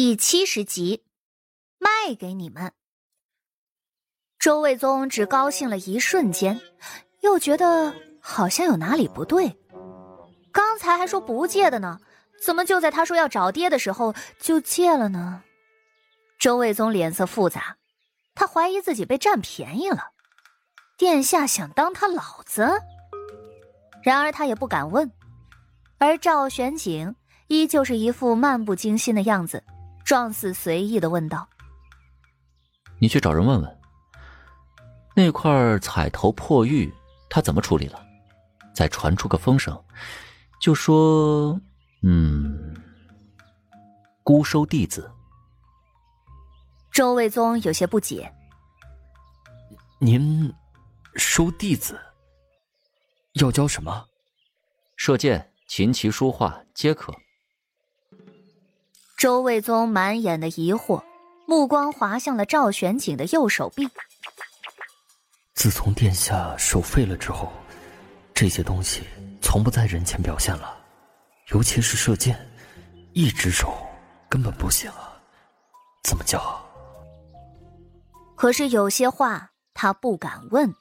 [0.00, 1.02] 第七十集，
[1.80, 2.72] 卖给你们。
[4.38, 6.60] 周卫宗只高兴了一瞬间，
[7.22, 9.58] 又觉得好像有哪里不对。
[10.52, 11.98] 刚才还说不借的呢，
[12.40, 15.42] 怎么就在他说要找爹的时候就借了呢？
[16.38, 17.76] 周卫宗脸色复杂，
[18.36, 20.12] 他怀疑自己被占便宜了。
[20.96, 22.70] 殿下想当他老子？
[24.04, 25.10] 然而他也不敢问。
[25.98, 27.12] 而赵玄景
[27.48, 29.60] 依旧是一副漫不经心的样子。
[30.08, 31.46] 状似随意的问道
[32.98, 33.78] ：“你去找人问问，
[35.14, 36.90] 那块彩头破玉
[37.28, 38.02] 他怎么处理了？
[38.74, 39.78] 再传出个风声，
[40.62, 41.60] 就说，
[42.02, 42.74] 嗯，
[44.22, 45.12] 孤收弟子。”
[46.90, 48.32] 周卫宗有些不解
[50.00, 50.50] ：“您
[51.16, 52.00] 收弟子，
[53.34, 54.06] 要教什么？
[54.96, 57.14] 射箭、琴棋书画皆可。”
[59.18, 61.02] 周卫宗满眼的疑惑，
[61.44, 63.84] 目光滑向了赵玄景的右手臂。
[65.54, 67.52] 自从殿下手废了之后，
[68.32, 69.02] 这些东西
[69.40, 70.72] 从不在人前表现了，
[71.48, 72.38] 尤其是射箭，
[73.12, 73.76] 一只手
[74.28, 75.20] 根本不行啊！
[76.04, 76.40] 怎么教？
[78.36, 80.72] 可是有些话他不敢问，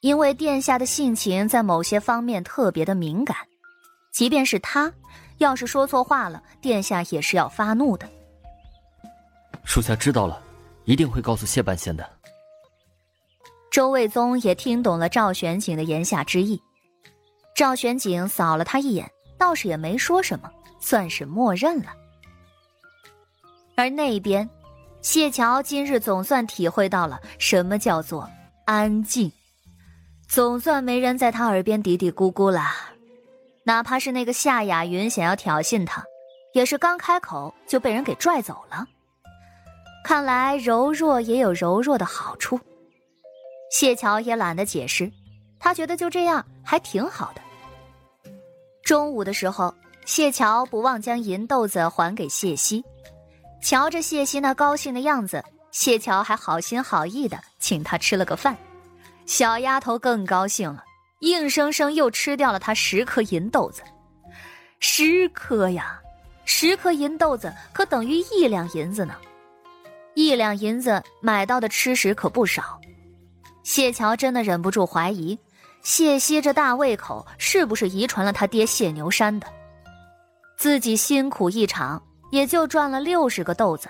[0.00, 3.36] 因为殿下的性情在某些方面特别的敏感，
[4.10, 4.90] 即便是他。
[5.38, 8.08] 要是说错话了，殿下也是要发怒的。
[9.64, 10.40] 属下知道了，
[10.84, 12.08] 一定会告诉谢半仙的。
[13.70, 16.60] 周卫宗也听懂了赵玄景的言下之意，
[17.54, 20.50] 赵玄景扫了他一眼，倒是也没说什么，
[20.80, 21.92] 算是默认了。
[23.76, 24.48] 而那边，
[25.02, 28.28] 谢桥今日总算体会到了什么叫做
[28.64, 29.30] 安静，
[30.26, 32.62] 总算没人在他耳边嘀嘀咕咕了。
[33.68, 36.02] 哪怕是那个夏雅云想要挑衅他，
[36.54, 38.86] 也是刚开口就被人给拽走了。
[40.02, 42.58] 看来柔弱也有柔弱的好处。
[43.70, 45.12] 谢桥也懒得解释，
[45.60, 47.42] 他觉得就这样还挺好的。
[48.82, 49.74] 中午的时候，
[50.06, 52.82] 谢桥不忘将银豆子还给谢希，
[53.62, 58.56] 瞧着谢希那高兴的样子，谢桥还好心好意的请他吃了个饭，
[59.26, 60.84] 小丫头更高兴了。
[61.20, 63.82] 硬生生又吃掉了他十颗银豆子，
[64.78, 66.00] 十颗呀，
[66.44, 69.14] 十颗银豆子可等于一两银子呢。
[70.14, 72.80] 一两银子买到的吃食可不少。
[73.64, 75.38] 谢桥真的忍不住怀疑，
[75.82, 79.46] 谢希这大胃口是不是遗传了他爹谢牛山的？
[80.56, 83.88] 自己辛苦一场，也就赚了六十个豆子，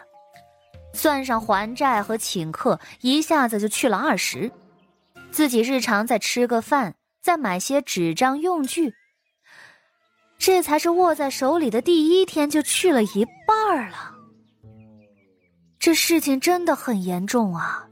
[0.93, 4.50] 算上还债和请客，一下子就去了二十。
[5.31, 6.94] 自己日常再吃个饭。
[7.28, 8.94] 再买些纸张用具，
[10.39, 14.15] 这才是握在手里的第一天就去了一半了。
[15.78, 17.87] 这事情真的很严重啊！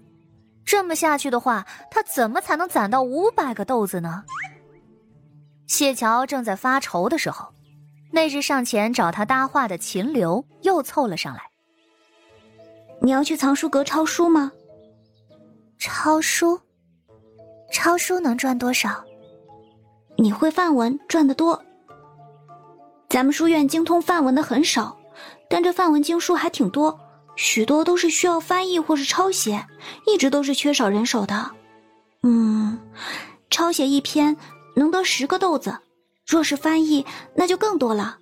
[0.65, 4.25] 这么下去的话，他怎么才能攒到五百个豆子呢？
[5.67, 7.53] 谢桥正在发愁的时候，
[8.11, 11.43] 那日上前找他搭话的秦流又凑了上来
[13.03, 14.51] ：“你要去藏书阁抄书吗？
[15.77, 16.59] 抄书？
[17.71, 19.05] 抄书能赚多少？”
[20.19, 21.62] 你会范文赚得多。
[23.09, 24.97] 咱们书院精通范文的很少，
[25.49, 26.99] 但这范文经书还挺多，
[27.37, 29.65] 许多都是需要翻译或是抄写，
[30.06, 31.50] 一直都是缺少人手的。
[32.22, 32.78] 嗯，
[33.50, 34.37] 抄写一篇
[34.75, 35.78] 能得十个豆子，
[36.27, 38.19] 若是翻译，那就更多了。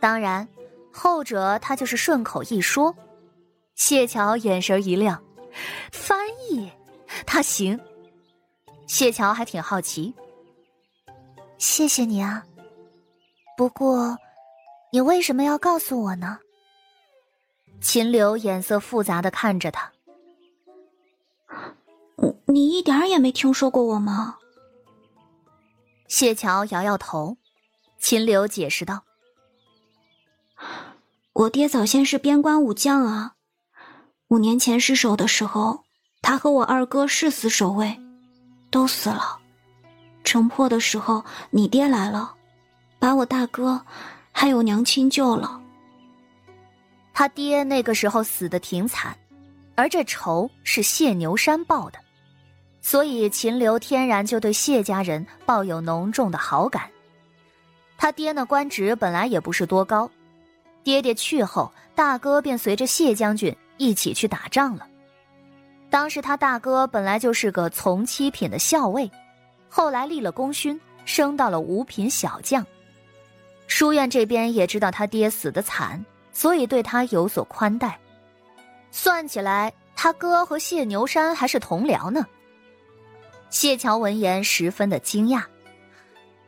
[0.00, 0.48] 当然，
[0.92, 2.94] 后者他就是顺口一说。
[3.74, 5.20] 谢桥眼神一亮，
[5.90, 6.70] 翻译，
[7.26, 7.78] 他行。
[8.86, 10.14] 谢桥还挺好奇。
[11.64, 12.44] 谢谢你啊，
[13.56, 14.18] 不过，
[14.92, 16.38] 你为什么要告诉我呢？
[17.80, 19.90] 秦柳眼色复杂的看着他，
[22.16, 24.36] 你你一点也没听说过我吗？
[26.06, 27.38] 谢桥摇摇头，
[27.98, 29.02] 秦柳解释道
[31.32, 33.34] ：“我爹早先是边关武将啊，
[34.28, 35.82] 五年前失守的时候，
[36.20, 37.98] 他和我二哥誓死守卫，
[38.70, 39.40] 都死了。”
[40.24, 42.34] 城破的时候，你爹来了，
[42.98, 43.80] 把我大哥
[44.32, 45.60] 还有娘亲救了。
[47.12, 49.16] 他爹那个时候死的挺惨，
[49.76, 51.98] 而这仇是谢牛山报的，
[52.80, 56.90] 所以秦流天然就对谢家人抱有浓重的好感。
[57.96, 60.10] 他爹那官职本来也不是多高，
[60.82, 64.86] 爹爹去后，大哥便随着谢将军一起去打仗了。
[65.90, 69.08] 当时他大哥本来就是个从七品的校尉。
[69.76, 72.64] 后来立了功勋，升到了五品小将。
[73.66, 77.98] 书院这边也知道他爹死的惨，所以对他有所宽待。
[78.92, 82.24] 算起来，他哥和谢牛山还是同僚呢。
[83.50, 85.42] 谢桥闻言十分的惊讶。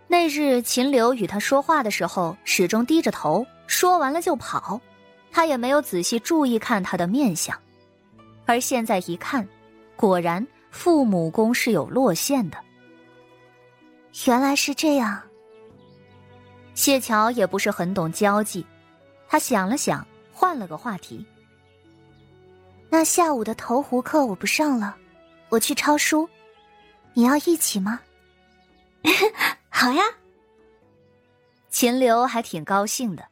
[0.06, 4.80] 那日秦柳与他说话的时候，始终低着头，说完了就跑，
[5.32, 7.60] 他也没有仔细注意看他的面相。
[8.44, 9.44] 而现在一看，
[9.96, 12.56] 果然父母宫是有落线的。
[14.24, 15.22] 原来是这样。
[16.74, 18.64] 谢桥也不是很懂交际，
[19.28, 21.24] 他想了想，换了个话题。
[22.88, 24.96] 那下午的投壶课我不上了，
[25.48, 26.28] 我去抄书，
[27.12, 28.00] 你要一起吗？
[29.68, 30.02] 好呀。
[31.68, 33.22] 秦流还挺高兴的。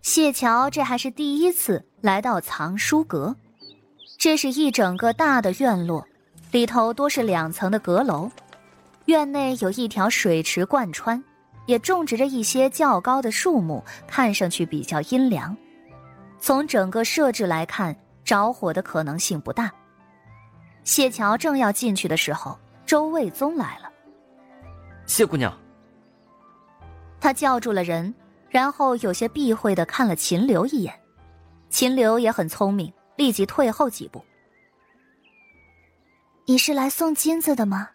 [0.00, 3.36] 谢桥这还是第一次来到藏书阁，
[4.18, 6.04] 这是一整个大的院落，
[6.52, 8.30] 里头多是两层的阁楼，
[9.06, 11.22] 院内有一条水池贯穿。
[11.66, 15.56] 也种植着一些较高的树木，看上去比较阴凉。
[16.40, 19.70] 从整个设置来看，着火的可能性不大。
[20.82, 23.88] 谢桥正要进去的时候，周卫宗来了。
[25.06, 25.56] 谢姑娘，
[27.20, 28.12] 他叫住了人，
[28.50, 30.92] 然后有些避讳的看了秦流一眼。
[31.70, 34.22] 秦流也很聪明，立即退后几步。
[36.44, 37.88] 你是来送金子的吗？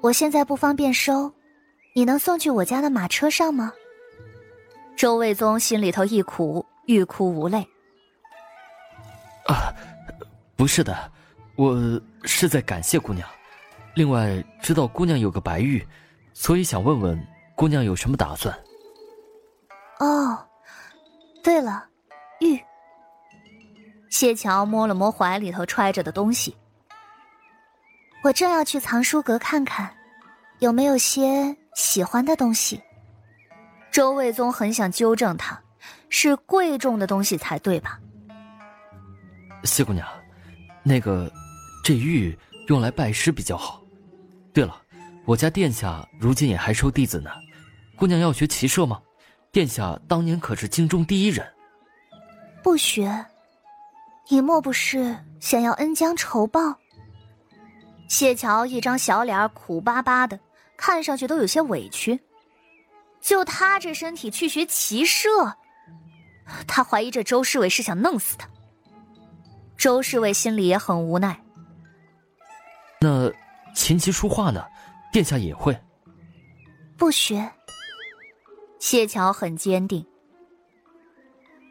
[0.00, 1.32] 我现在不方便收。
[1.94, 3.72] 你能送去我家的马车上吗？
[4.96, 7.58] 周卫宗心里头一苦，欲哭无泪。
[9.46, 9.72] 啊，
[10.56, 11.12] 不是的，
[11.56, 13.28] 我是在感谢姑娘。
[13.94, 15.86] 另外，知道姑娘有个白玉，
[16.32, 18.52] 所以想问问姑娘有什么打算。
[20.00, 20.38] 哦，
[21.44, 21.86] 对了，
[22.40, 22.58] 玉。
[24.10, 26.56] 谢桥摸了摸怀里头揣着的东西，
[28.22, 29.94] 我正要去藏书阁看看，
[30.58, 31.56] 有没有些。
[31.74, 32.82] 喜欢的东西，
[33.90, 35.58] 周卫宗很想纠正他，
[36.10, 37.98] 是贵重的东西才对吧？
[39.64, 40.06] 谢姑娘，
[40.82, 41.32] 那个，
[41.82, 42.38] 这玉
[42.68, 43.82] 用来拜师比较好。
[44.52, 44.76] 对了，
[45.24, 47.30] 我家殿下如今也还收弟子呢，
[47.96, 49.00] 姑娘要学骑射吗？
[49.50, 51.50] 殿下当年可是京中第一人。
[52.62, 53.24] 不学，
[54.28, 56.76] 你莫不是想要恩将仇报？
[58.12, 60.38] 谢桥一张小脸苦巴巴的。
[60.76, 62.20] 看上去都有些委屈，
[63.22, 65.56] 就他这身体去学骑射，
[66.66, 68.46] 他怀疑这周侍卫是想弄死他。
[69.78, 71.40] 周侍卫心里也很无奈。
[73.00, 73.32] 那
[73.74, 74.62] 琴棋书画呢？
[75.10, 75.74] 殿下也会？
[76.98, 77.50] 不学。
[78.78, 80.04] 谢桥很坚定。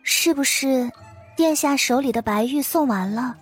[0.02, 0.92] 是不是
[1.38, 3.38] 殿下手里的白玉送完了，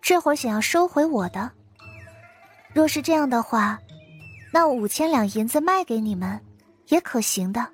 [0.00, 1.50] 这会儿想要收回我的？
[2.76, 3.80] 若是这样的话。
[4.52, 6.38] 那五千两银子卖给你们，
[6.88, 7.66] 也可行的。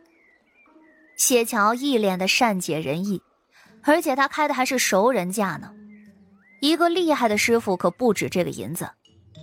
[1.16, 3.20] 谢桥一脸的善解人意，
[3.82, 5.72] 而且他开的还是熟人价呢。
[6.60, 8.88] 一个厉害的师傅可不止这个银子，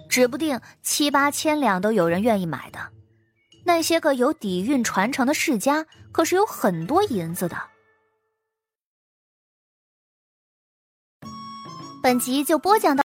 [0.10, 2.80] 指不定七八千两都有人愿意买的。
[3.66, 7.58] 那些个有底蕴传承的世家，可是有很多银子的。
[12.02, 13.09] 本集就播讲到。